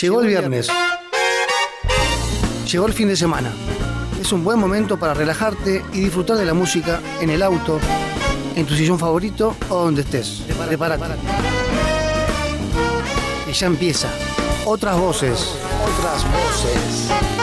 [0.00, 0.68] Llegó el viernes.
[2.70, 3.50] Llegó el fin de semana.
[4.20, 7.80] Es un buen momento para relajarte y disfrutar de la música en el auto,
[8.54, 10.42] en tu sillón favorito o donde estés.
[10.66, 11.04] Prepárate.
[13.46, 14.08] Que ya empieza.
[14.66, 15.54] Otras voces.
[15.98, 17.35] Otras voces.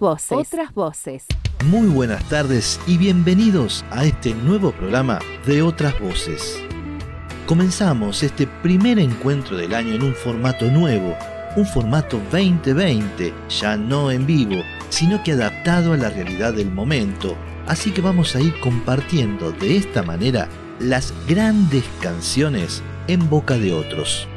[0.00, 0.52] Otras voces.
[0.52, 1.26] Otras voces.
[1.66, 6.62] Muy buenas tardes y bienvenidos a este nuevo programa de Otras Voces.
[7.46, 11.16] Comenzamos este primer encuentro del año en un formato nuevo,
[11.56, 17.36] un formato 2020, ya no en vivo, sino que adaptado a la realidad del momento.
[17.66, 23.72] Así que vamos a ir compartiendo de esta manera las grandes canciones en boca de
[23.72, 24.28] otros.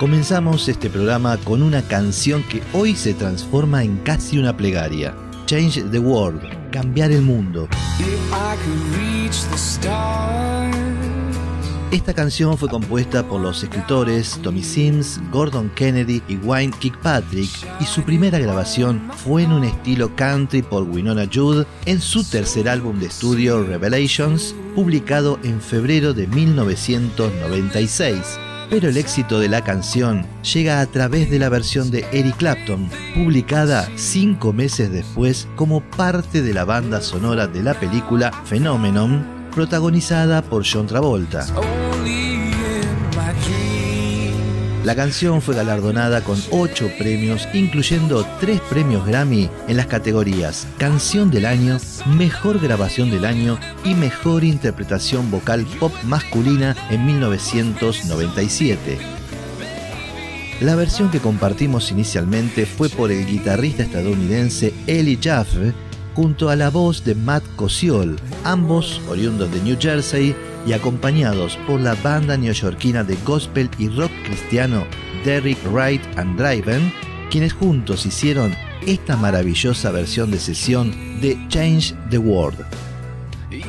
[0.00, 5.14] Comenzamos este programa con una canción que hoy se transforma en casi una plegaria.
[5.44, 7.68] Change the World, cambiar el mundo.
[11.90, 17.84] Esta canción fue compuesta por los escritores Tommy Sims, Gordon Kennedy y Wayne Kirkpatrick y
[17.84, 22.98] su primera grabación fue en un estilo country por Winona Judd en su tercer álbum
[23.00, 30.24] de estudio Revelations, publicado en febrero de 1996 pero el éxito de la canción
[30.54, 36.40] llega a través de la versión de Eric Clapton, publicada cinco meses después como parte
[36.40, 41.46] de la banda sonora de la película Phenomenon, protagonizada por John Travolta.
[44.84, 51.30] La canción fue galardonada con 8 premios, incluyendo 3 premios Grammy en las categorías Canción
[51.30, 58.98] del Año, Mejor Grabación del Año y Mejor Interpretación Vocal Pop Masculina en 1997.
[60.62, 65.74] La versión que compartimos inicialmente fue por el guitarrista estadounidense Eli Jaffe
[66.14, 70.34] junto a la voz de Matt Cosiol, ambos oriundos de New Jersey
[70.66, 74.84] y acompañados por la banda neoyorquina de gospel y rock cristiano
[75.24, 76.92] Derrick Wright and Driven,
[77.30, 78.54] quienes juntos hicieron
[78.86, 82.64] esta maravillosa versión de sesión de Change the World.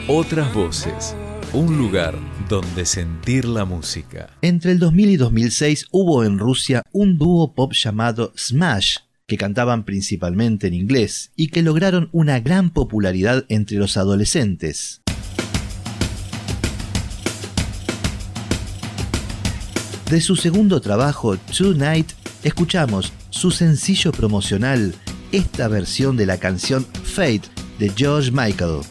[0.08, 1.16] Otras voces,
[1.54, 2.16] un lugar
[2.48, 4.30] donde sentir la música.
[4.42, 8.98] Entre el 2000 y 2006 hubo en Rusia un dúo pop llamado Smash,
[9.28, 15.01] que cantaban principalmente en inglés y que lograron una gran popularidad entre los adolescentes.
[20.12, 22.12] De su segundo trabajo, Tonight,
[22.44, 24.94] escuchamos su sencillo promocional,
[25.32, 27.44] esta versión de la canción Fate
[27.80, 28.82] de George Michael.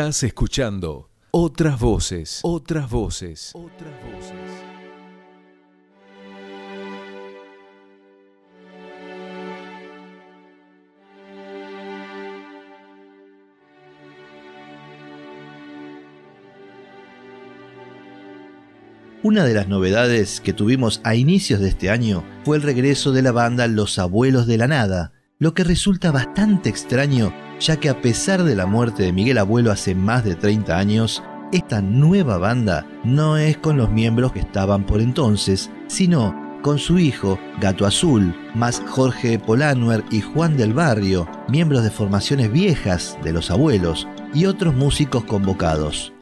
[0.00, 4.34] Estás escuchando otras voces, otras voces, otras voces.
[19.22, 23.20] Una de las novedades que tuvimos a inicios de este año fue el regreso de
[23.20, 28.00] la banda Los Abuelos de la Nada, lo que resulta bastante extraño ya que a
[28.00, 32.86] pesar de la muerte de Miguel Abuelo hace más de 30 años, esta nueva banda
[33.04, 38.34] no es con los miembros que estaban por entonces, sino con su hijo, Gato Azul,
[38.54, 44.46] más Jorge Polanuer y Juan del Barrio, miembros de formaciones viejas de los abuelos, y
[44.46, 46.12] otros músicos convocados.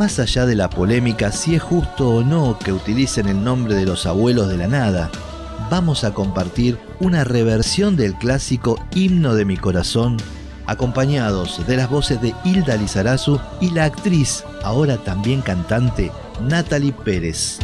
[0.00, 3.84] más allá de la polémica si es justo o no que utilicen el nombre de
[3.84, 5.10] los abuelos de la nada,
[5.70, 10.16] vamos a compartir una reversión del clásico Himno de mi corazón,
[10.64, 17.58] acompañados de las voces de Hilda Lizarazu y la actriz, ahora también cantante, Natalie Pérez.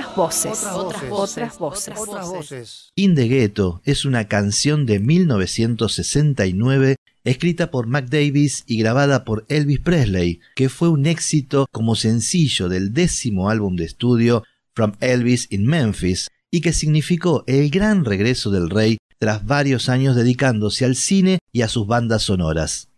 [0.00, 0.64] Otras voces.
[0.72, 1.10] Otras voces.
[1.10, 1.94] Otras voces.
[1.98, 2.92] Otras voces.
[2.94, 9.44] In the Ghetto es una canción de 1969 escrita por Mac Davis y grabada por
[9.48, 14.42] Elvis Presley, que fue un éxito como sencillo del décimo álbum de estudio
[14.74, 20.16] From Elvis in Memphis y que significó el gran regreso del rey tras varios años
[20.16, 22.88] dedicándose al cine y a sus bandas sonoras.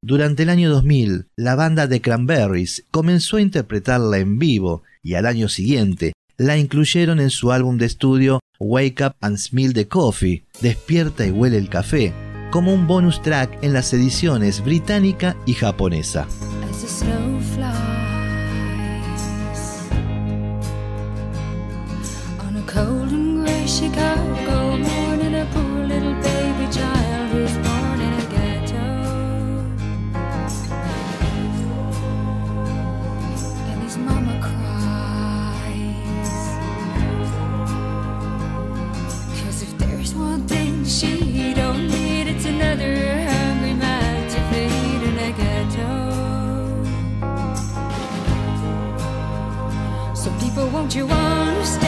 [0.00, 5.26] Durante el año 2000, la banda de Cranberries comenzó a interpretarla en vivo y al
[5.26, 10.44] año siguiente la incluyeron en su álbum de estudio Wake Up and Smell the Coffee,
[10.60, 12.12] Despierta y huele el café,
[12.50, 16.26] como un bonus track en las ediciones británica y japonesa.
[50.86, 51.85] Don't you understand?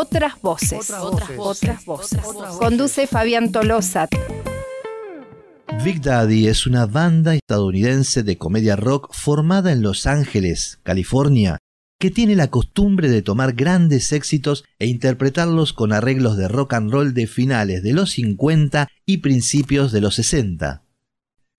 [0.00, 0.90] Otras voces.
[0.90, 1.70] Otras voces.
[1.70, 2.20] Otras voces.
[2.24, 2.58] Otras voces.
[2.60, 4.06] Conduce Fabián Tolosa.
[5.84, 11.58] Big Daddy es una banda estadounidense de comedia rock formada en Los Ángeles, California,
[11.98, 16.92] que tiene la costumbre de tomar grandes éxitos e interpretarlos con arreglos de rock and
[16.92, 20.84] roll de finales de los 50 y principios de los 60.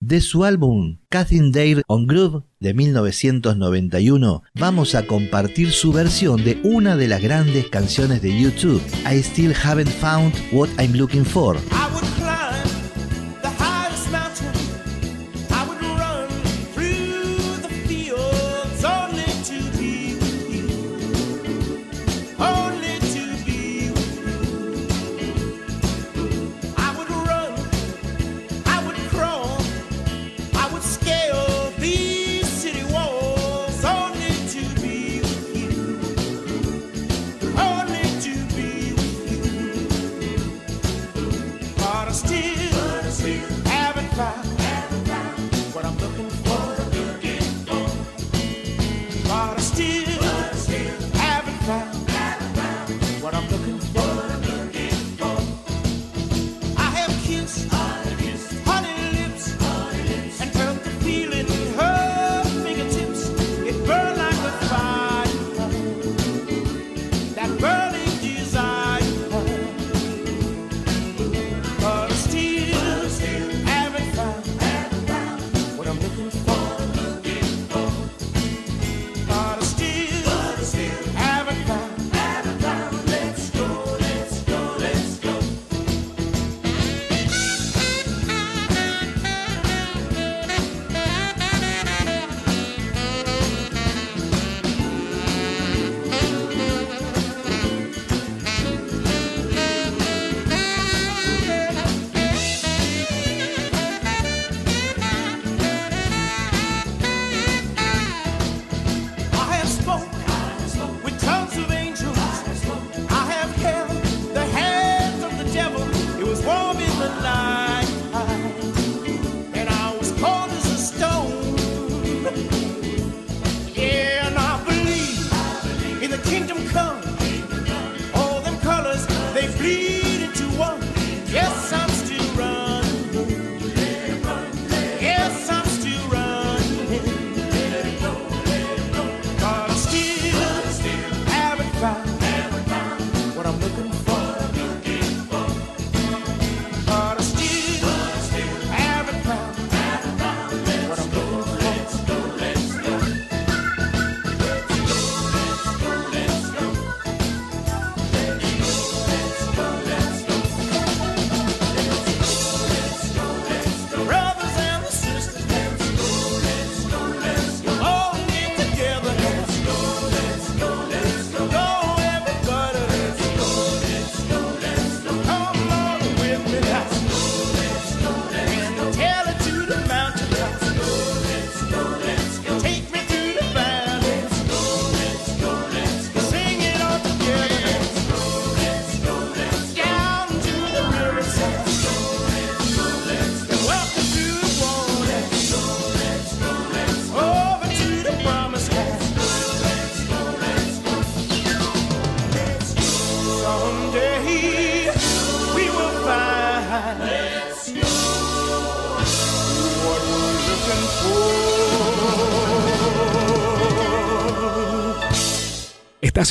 [0.02, 6.58] De su álbum Catherine Dare on Groove de 1991, vamos a compartir su versión de
[6.64, 11.58] una de las grandes canciones de YouTube, I Still Haven't Found What I'm Looking For.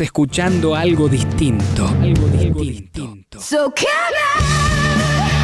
[0.01, 1.85] Escuchando algo distinto.
[1.87, 3.41] Algo distinto.
[3.41, 3.73] So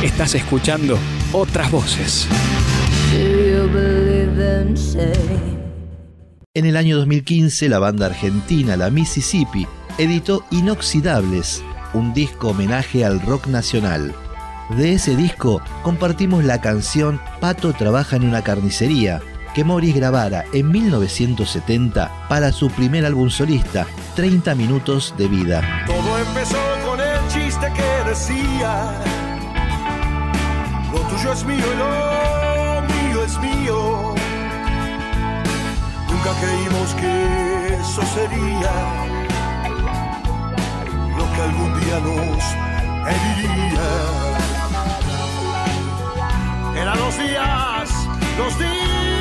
[0.01, 0.97] Estás escuchando
[1.33, 2.27] otras voces.
[6.53, 11.61] En el año 2015, la banda argentina La Mississippi editó Inoxidables,
[11.93, 14.15] un disco homenaje al rock nacional.
[14.77, 19.21] De ese disco compartimos la canción Pato trabaja en una carnicería,
[19.55, 25.61] que Morris grabara en 1970 para su primer álbum solista, 30 minutos de vida.
[25.87, 28.91] Todo empezó con el chiste que decía,
[30.91, 34.15] lo tuyo es mío y lo mío es mío.
[36.09, 38.73] Nunca creímos que eso sería
[41.17, 42.43] lo que algún día nos
[43.07, 43.87] heriría.
[46.75, 47.89] Eran los días,
[48.37, 49.14] los días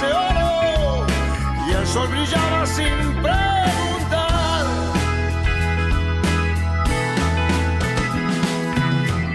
[0.00, 4.66] y el sol brillaba sin preguntar.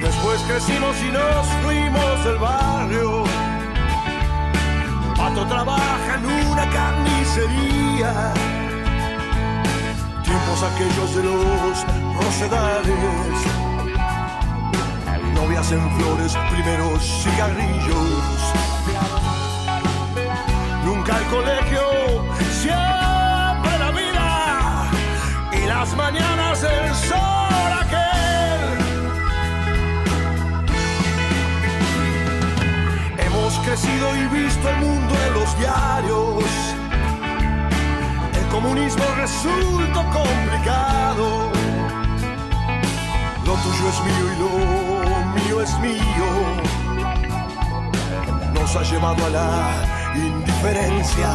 [0.02, 3.24] Después crecimos y nos fuimos del barrio.
[5.18, 8.34] Pato trabaja en una carnicería.
[10.24, 11.86] Tiempos aquellos de los
[12.24, 13.36] rosedales.
[15.36, 18.54] Novias en flores, primeros cigarrillos.
[21.18, 21.86] El colegio,
[22.62, 24.92] siempre la vida.
[25.52, 28.78] Y las mañanas del sol aquel.
[33.26, 36.44] Hemos crecido y visto el mundo en los diarios.
[38.40, 41.52] El comunismo resultó complicado.
[43.46, 44.52] Lo tuyo es mío y lo
[45.36, 46.30] mío es mío.
[48.54, 51.30] Nos ha llevado a la indiferencia.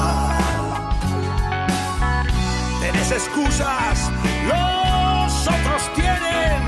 [2.81, 4.11] Tenés excusas,
[4.47, 6.61] los otros tienen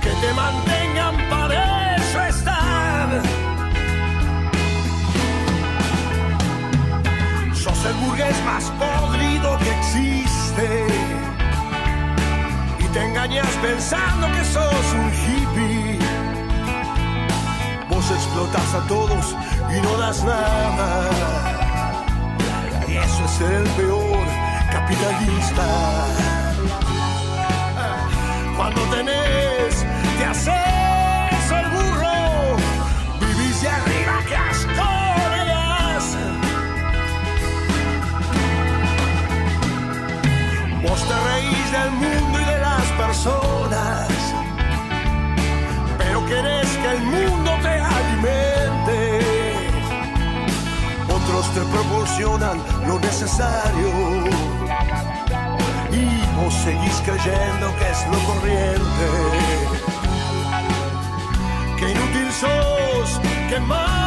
[0.00, 3.22] que te mantengan para eso están.
[7.54, 10.86] Sos el burgués más podrido que existe.
[12.78, 15.98] Y te engañas pensando que sos un hippie.
[17.88, 19.36] Vos explotas a todos
[19.76, 21.10] y no das nada.
[22.88, 24.26] Y eso es ser el peor
[24.70, 25.66] capitalista.
[28.56, 29.86] Cuando tenés,
[30.18, 32.56] te haces el burro.
[33.20, 34.60] Vivís de arriba que das.
[40.82, 43.49] Vos te reís del mundo y de las personas,
[51.54, 53.88] te proporcionan lo necesario
[55.90, 56.04] y
[56.36, 59.06] vos seguís creyendo que es lo corriente.
[61.78, 63.99] Qué inútil sos, qué mantenido.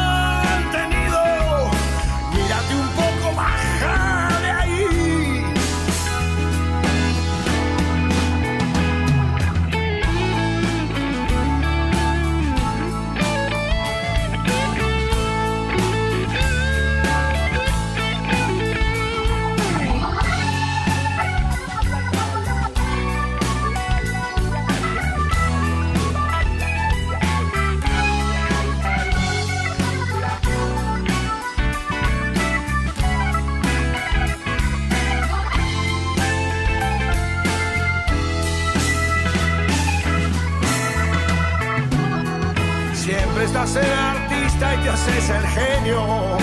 [45.07, 46.37] Y haces el genio.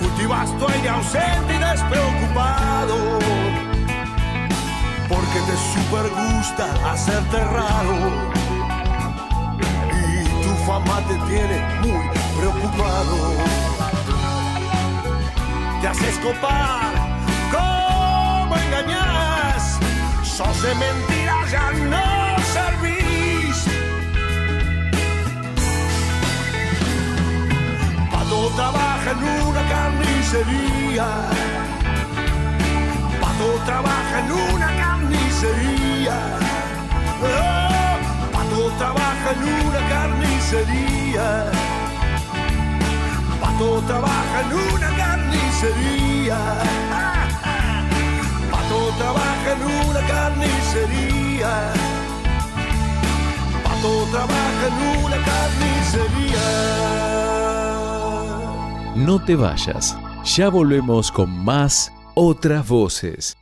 [0.00, 3.18] Cultivas tu aire ausente y despreocupado.
[5.08, 7.96] Porque te super gusta hacerte raro.
[9.92, 12.08] Y tu fama te tiene muy
[12.38, 13.16] preocupado.
[15.80, 16.92] Te haces copar,
[17.52, 19.78] ¿cómo engañas?
[20.22, 22.05] Sos de mentiras, ya no
[28.56, 31.06] trabaja en una carnicería.
[33.20, 36.16] Pato trabaja en una carnicería.
[37.22, 37.24] Oh,
[38.32, 41.26] Pato trabaja en una carnicería.
[43.40, 46.38] Pato trabaja en una carnicería.
[48.50, 51.52] Pato trabaja en una carnicería.
[53.64, 57.35] Pato trabaja en una carnicería.
[58.96, 63.36] No te vayas, ya volvemos con más otras voces.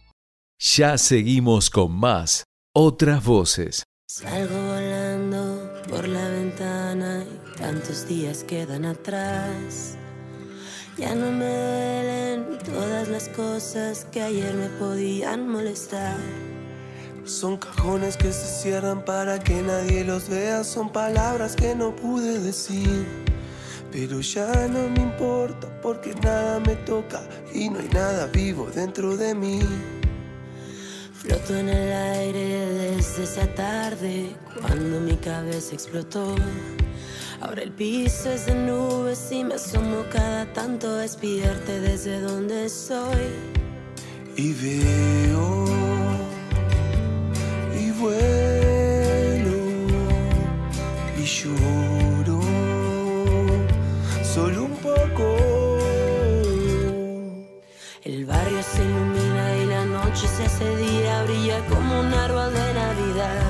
[0.59, 2.43] Ya seguimos con más
[2.75, 3.85] otras voces.
[4.09, 9.97] Salgo volando por la ventana y tantos días quedan atrás.
[10.99, 16.17] Ya no me duelen todas las cosas que ayer me podían molestar.
[17.25, 22.41] Son cajones que se cierran para que nadie los vea, son palabras que no pude
[22.41, 23.24] decir.
[23.95, 27.23] Pero ya no me importa porque nada me toca
[27.55, 29.61] y no hay nada vivo dentro de mí.
[31.13, 36.35] Floto en el aire desde esa tarde cuando mi cabeza explotó.
[37.41, 42.65] Ahora el piso es de nubes y me asomo cada tanto a espiarte desde donde
[42.65, 43.29] estoy.
[44.35, 45.67] Y veo
[47.79, 49.57] y vuelo
[51.17, 52.04] y lloro
[60.45, 63.43] la noche se hace día, brilla como un árbol de Navidad.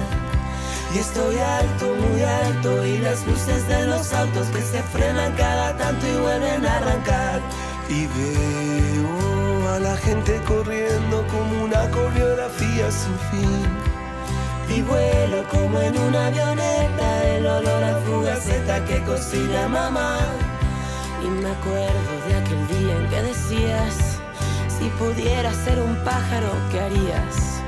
[0.95, 5.77] Y estoy alto, muy alto Y las luces de los autos que se frenan cada
[5.77, 7.41] tanto y vuelven a arrancar.
[7.89, 13.67] Y veo a la gente corriendo como una coreografía sin fin.
[14.69, 20.19] Y vuelo como en una avioneta El olor a fugaceta que cocina mamá.
[21.23, 24.14] Y me acuerdo de aquel día en que decías
[24.85, 27.64] Si pudieras ser un pájaro, ¿qué harías?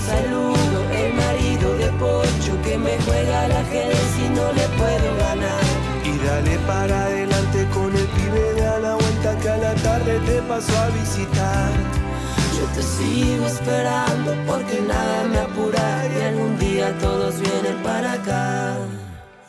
[0.00, 5.64] Saludo, el marido de Pocho que me juega la ajedrez y no le puedo ganar.
[6.04, 10.18] Y dale para adelante con el pibe de a la vuelta que a la tarde
[10.26, 11.70] te paso a visitar
[12.56, 18.76] Yo te sigo esperando porque nada me apura y algún día todos vienen para acá.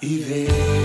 [0.01, 0.81] Y veo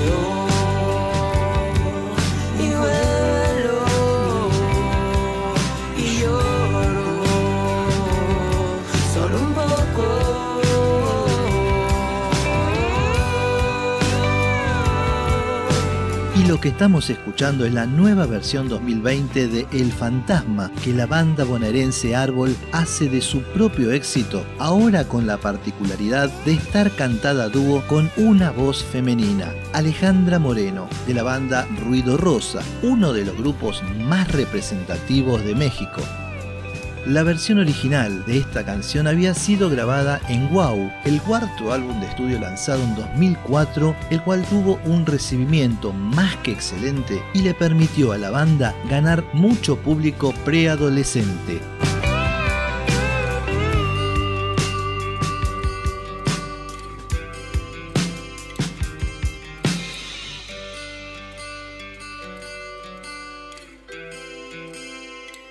[16.56, 21.44] lo que estamos escuchando es la nueva versión 2020 de El Fantasma que la banda
[21.44, 27.48] bonaerense Árbol hace de su propio éxito, ahora con la particularidad de estar cantada a
[27.50, 33.36] dúo con una voz femenina, Alejandra Moreno, de la banda Ruido Rosa, uno de los
[33.36, 36.00] grupos más representativos de México.
[37.06, 42.08] La versión original de esta canción había sido grabada en Wow, el cuarto álbum de
[42.08, 48.10] estudio lanzado en 2004, el cual tuvo un recibimiento más que excelente y le permitió
[48.10, 51.60] a la banda ganar mucho público preadolescente.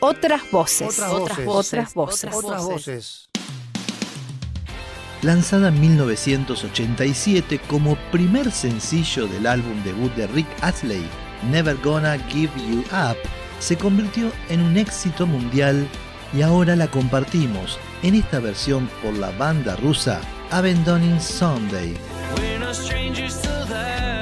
[0.08, 1.00] Otras voces.
[1.00, 1.48] Otras voces.
[1.48, 2.30] Otras voces.
[2.32, 3.30] Otras voces.
[5.24, 11.10] Lanzada en 1987 como primer sencillo del álbum debut de Rick Astley,
[11.50, 13.18] Never Gonna Give You Up,
[13.60, 15.88] se convirtió en un éxito mundial
[16.34, 21.98] y ahora la compartimos en esta versión por la banda rusa Abandoning Sunday.
[22.38, 24.15] We're no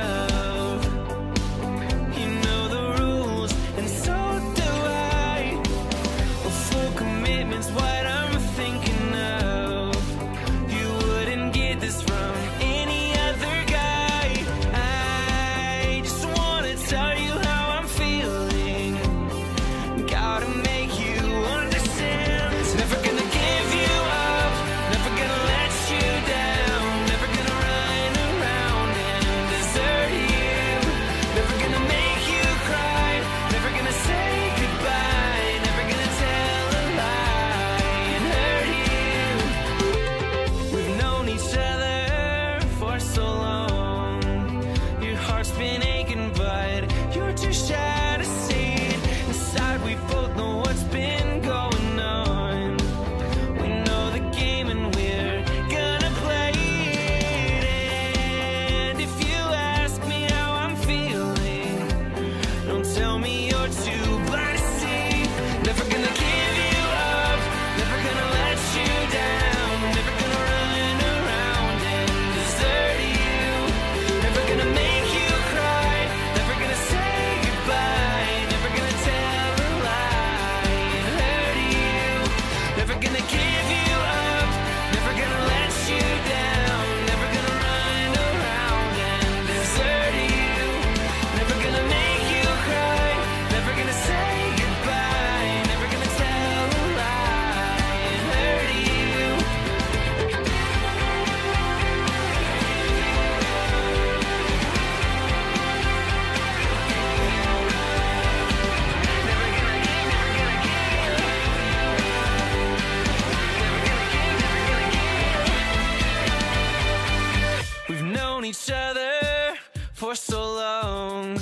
[118.43, 119.57] known each other
[119.93, 121.39] for so long.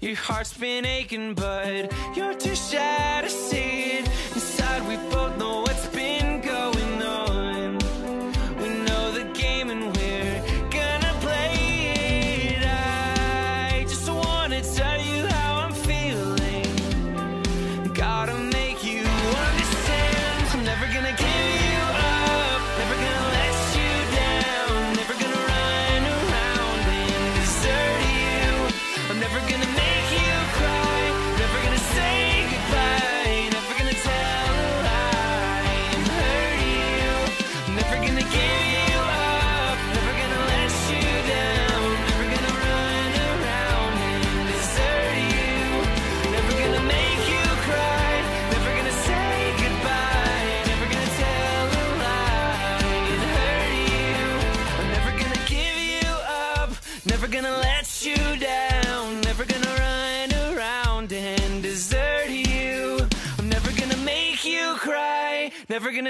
[0.00, 4.06] Your heart's been aching, but you're too shy to see it.
[4.34, 5.29] Inside, we both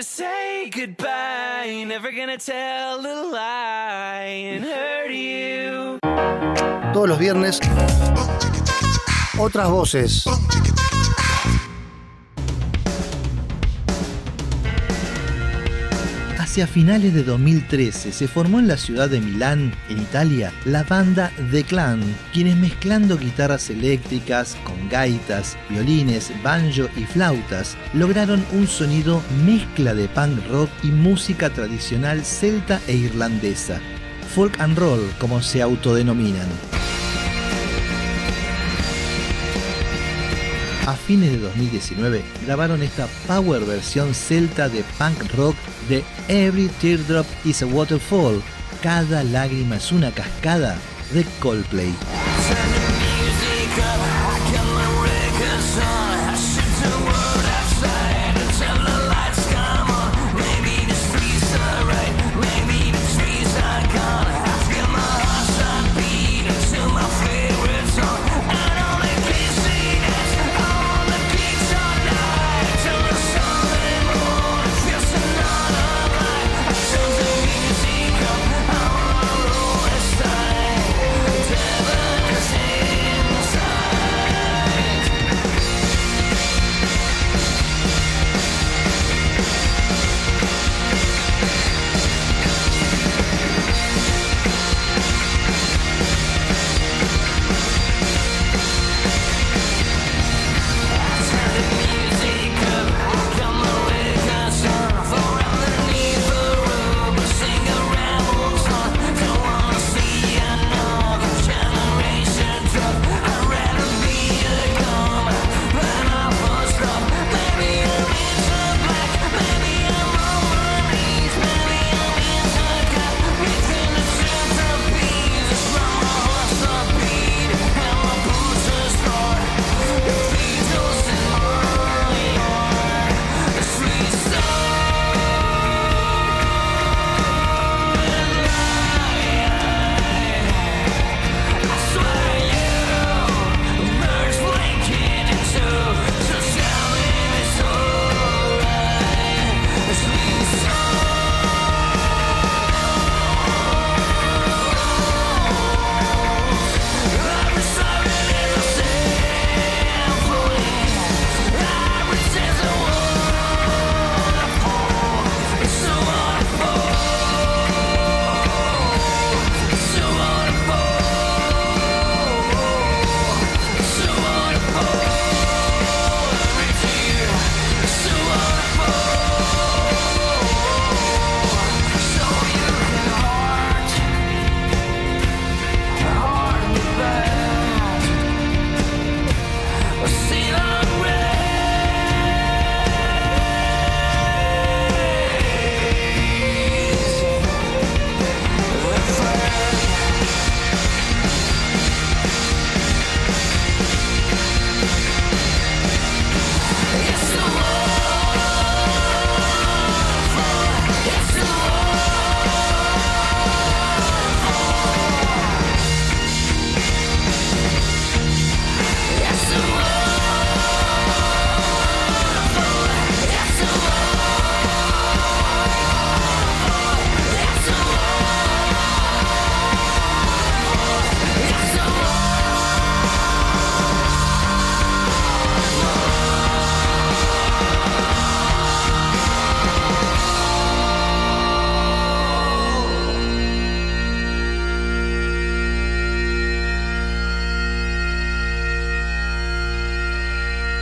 [0.00, 5.98] gonna say goodbye, never gonna tell a lie and hurt you.
[6.94, 7.60] Todos los viernes,
[9.38, 10.24] otras voces.
[16.50, 21.30] Hacia finales de 2013 se formó en la ciudad de Milán, en Italia, la banda
[21.52, 29.22] The Clan, quienes mezclando guitarras eléctricas con gaitas, violines, banjo y flautas, lograron un sonido
[29.46, 33.78] mezcla de punk rock y música tradicional celta e irlandesa,
[34.34, 36.79] folk and roll como se autodenominan.
[40.86, 45.56] A fines de 2019 grabaron esta power versión celta de punk rock
[45.88, 48.42] de Every Teardrop is a Waterfall,
[48.82, 50.78] Cada lágrima es una cascada
[51.12, 51.94] de Coldplay.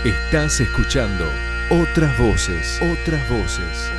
[0.08, 1.26] Estás escuchando
[1.68, 3.90] otras voces, otras voces.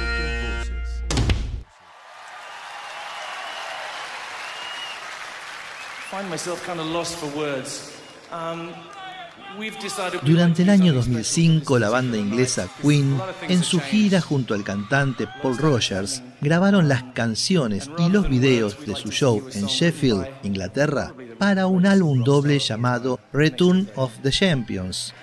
[6.09, 7.91] find myself kind of lost for words.
[8.31, 8.71] Um,
[10.23, 14.63] Durante el año use some 2005, la banda inglesa Queen, en su gira junto al
[14.63, 21.13] cantante Paul Rogers, grabaron las canciones y los videos de su show en Sheffield, Inglaterra,
[21.37, 25.13] para un álbum doble llamado Return of the Champions.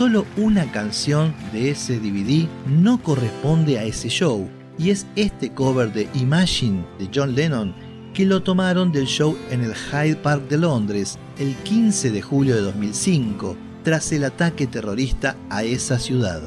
[0.00, 5.92] Solo una canción de ese DVD no corresponde a ese show, y es este cover
[5.92, 7.74] de Imagine de John Lennon
[8.14, 12.54] que lo tomaron del show en el Hyde Park de Londres el 15 de julio
[12.56, 16.40] de 2005, tras el ataque terrorista a esa ciudad.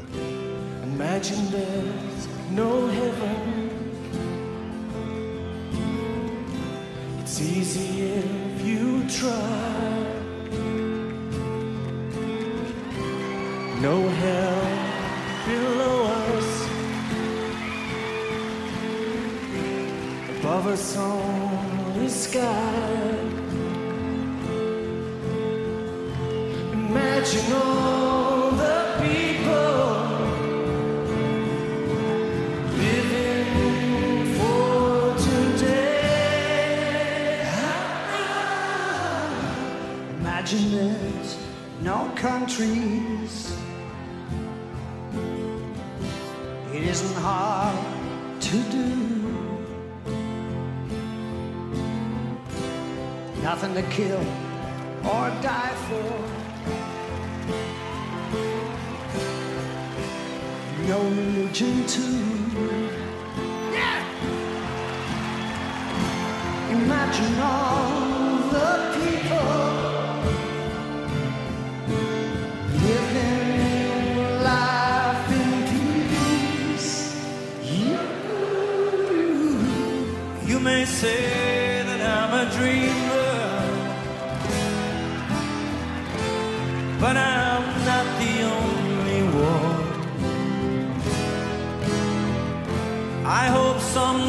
[0.94, 1.48] Imagine
[7.36, 10.04] It's easy if you try.
[13.80, 14.62] No hell
[15.44, 15.96] below
[16.30, 16.50] us.
[20.38, 23.18] Above us only sky.
[26.72, 28.50] Imagine all
[40.44, 41.38] Imagine there's
[41.80, 43.56] no countries.
[46.70, 47.74] It isn't hard
[48.42, 48.86] to do.
[53.42, 54.20] Nothing to kill
[55.02, 56.12] or die for.
[60.86, 62.20] No religion too.
[66.68, 68.03] Imagine all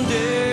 [0.07, 0.44] someday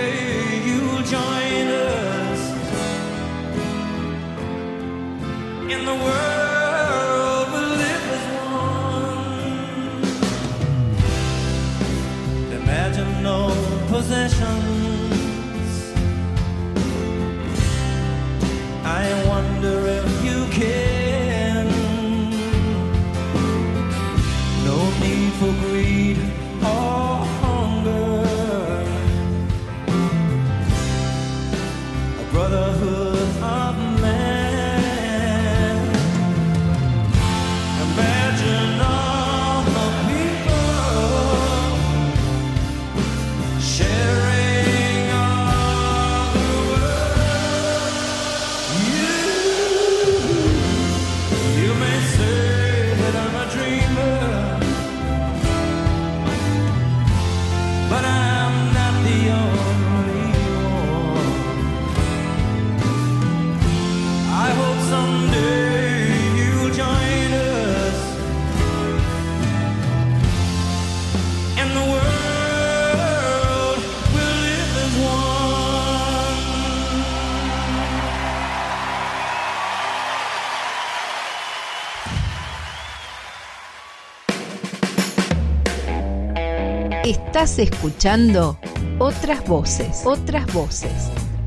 [87.34, 88.58] Estás escuchando
[88.98, 90.92] otras voces, otras voces.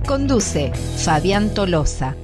[0.07, 2.15] Conduce Fabián Tolosa.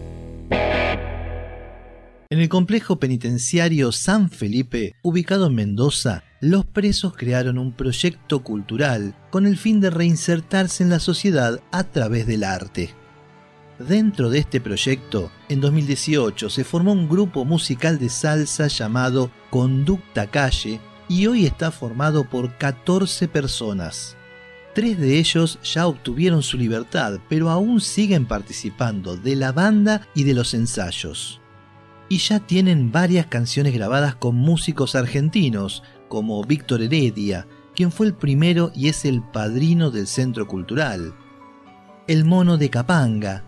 [0.50, 9.14] En el complejo penitenciario San Felipe, ubicado en Mendoza, los presos crearon un proyecto cultural
[9.30, 12.96] con el fin de reinsertarse en la sociedad a través del arte.
[13.78, 20.26] Dentro de este proyecto, en 2018 se formó un grupo musical de salsa llamado Conducta
[20.32, 20.80] Calle
[21.12, 24.16] y hoy está formado por 14 personas.
[24.74, 30.24] Tres de ellos ya obtuvieron su libertad, pero aún siguen participando de la banda y
[30.24, 31.42] de los ensayos
[32.12, 38.14] y ya tienen varias canciones grabadas con músicos argentinos, como Víctor Heredia, quien fue el
[38.14, 41.16] primero y es el padrino del Centro Cultural,
[42.10, 43.46] El Mono de Capanga,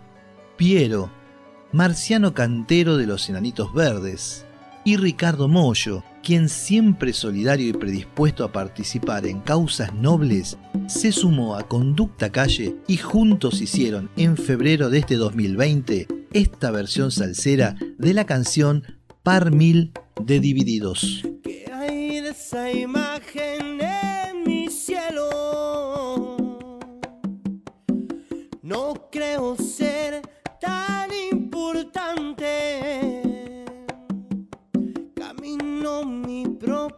[0.55, 1.11] Piero,
[1.73, 4.45] Marciano Cantero de los Enanitos Verdes,
[4.85, 10.57] y Ricardo Mollo, quien siempre solidario y predispuesto a participar en causas nobles,
[10.87, 17.11] se sumó a Conducta Calle y juntos hicieron en febrero de este 2020 esta versión
[17.11, 18.83] salsera de la canción
[19.21, 21.23] Par Mil de Divididos.
[21.43, 23.52] ¿Qué hay de esa imagen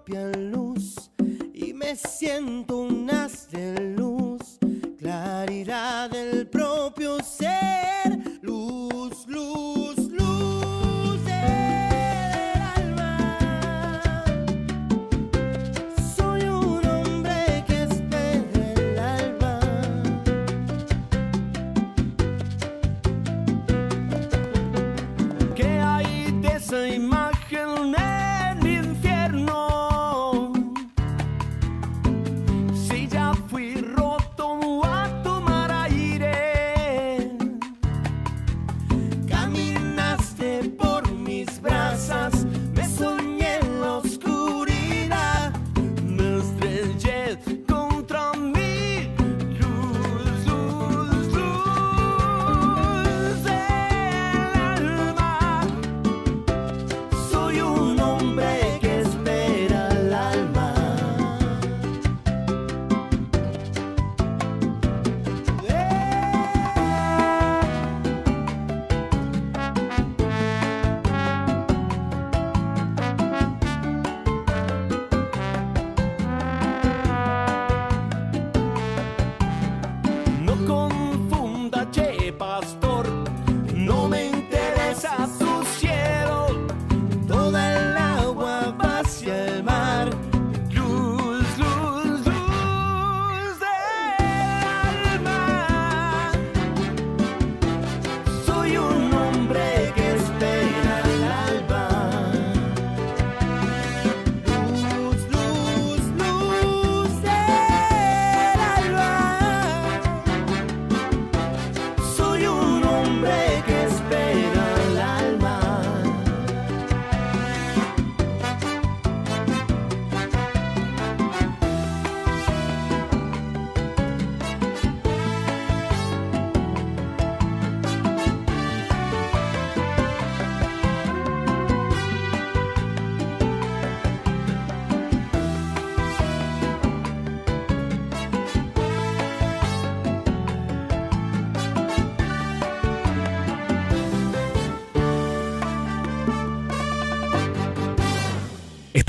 [0.08, 1.12] luz
[1.54, 4.60] y me siento un haz de luz.
[5.00, 8.05] Claridad del propio ser.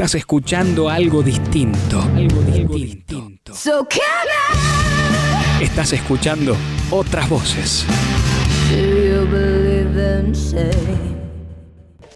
[0.07, 2.01] Estás escuchando algo distinto.
[2.01, 3.53] Algo distinto.
[3.53, 3.89] So
[5.61, 6.57] Estás escuchando
[6.93, 7.85] otras voces.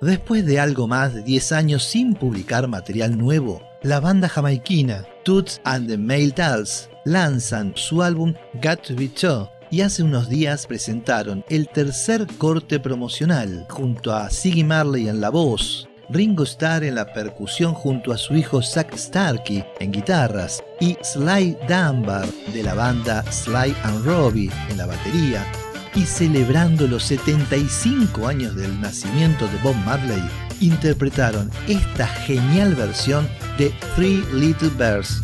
[0.01, 5.61] Después de algo más de 10 años sin publicar material nuevo, la banda jamaiquina Toots
[5.65, 10.69] and the Mail Tals lanzan su álbum Got to Be True y hace unos días
[10.69, 16.97] presentaron el tercer corte promocional junto a Siggy Marley en la voz, Ringo Starr en
[16.97, 22.75] la percusión junto a su hijo Zack Starkey en guitarras y Sly Dunbar de la
[22.75, 25.47] banda Sly and Robbie en la batería
[25.95, 30.23] y celebrando los 75 años del nacimiento de Bob Marley,
[30.61, 35.21] interpretaron esta genial versión de Three Little Bears.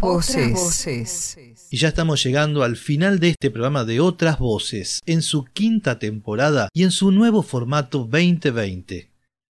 [0.00, 1.38] Otras voces.
[1.70, 5.98] Y ya estamos llegando al final de este programa de Otras Voces, en su quinta
[5.98, 9.10] temporada y en su nuevo formato 2020.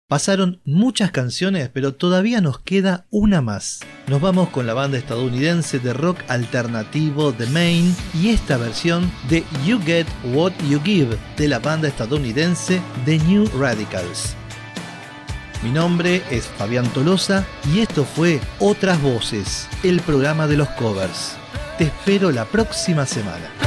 [0.09, 3.81] Pasaron muchas canciones, pero todavía nos queda una más.
[4.07, 9.43] Nos vamos con la banda estadounidense de rock alternativo The Main y esta versión de
[9.67, 14.37] You Get What You Give de la banda estadounidense The New Radicals.
[15.63, 21.37] Mi nombre es Fabián Tolosa y esto fue Otras Voces, el programa de los covers.
[21.79, 23.66] Te espero la próxima semana.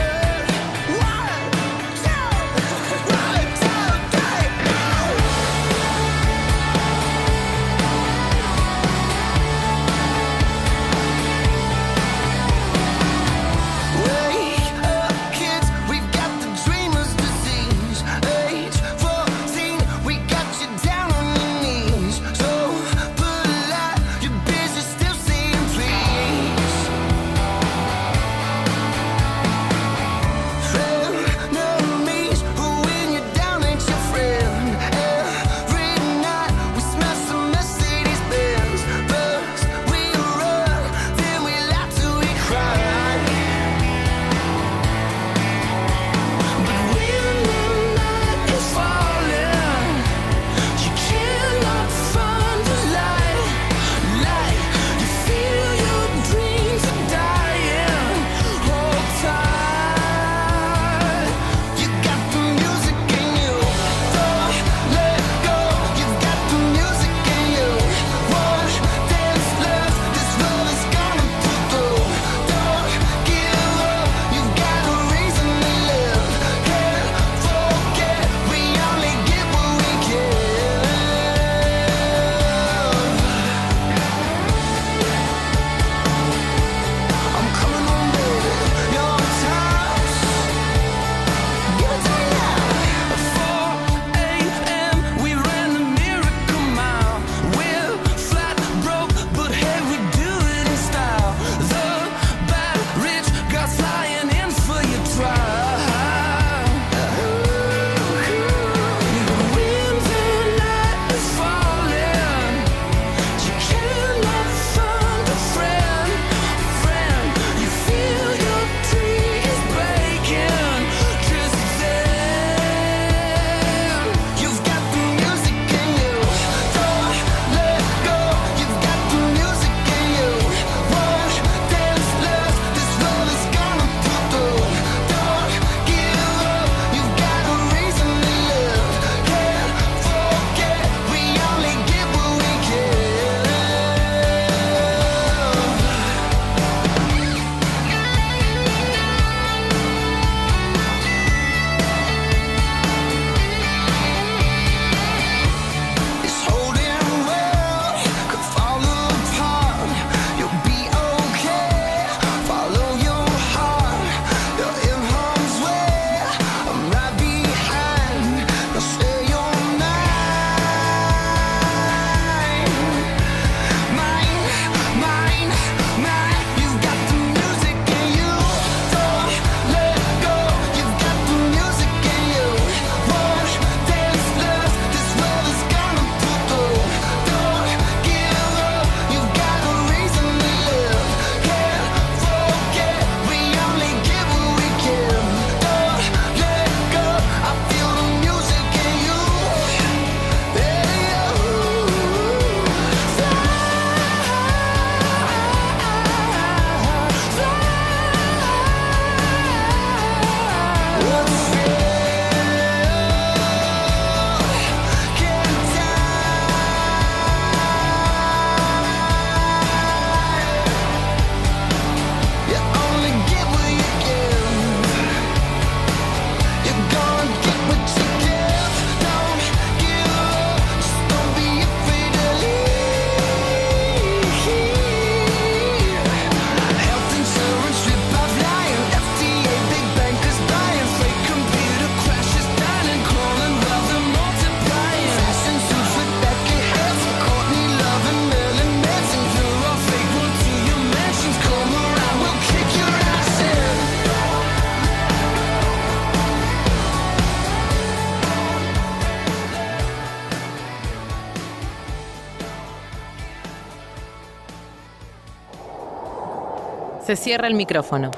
[267.10, 268.12] Se cierra el micrófono.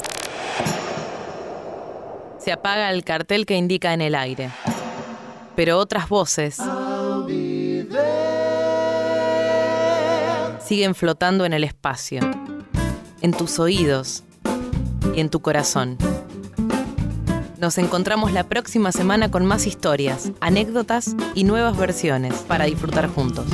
[2.39, 4.51] Se apaga el cartel que indica en el aire.
[5.55, 6.57] Pero otras voces
[10.59, 12.19] siguen flotando en el espacio,
[13.21, 14.25] en tus oídos
[15.15, 15.97] y en tu corazón.
[17.59, 23.45] Nos encontramos la próxima semana con más historias, anécdotas y nuevas versiones para disfrutar juntos.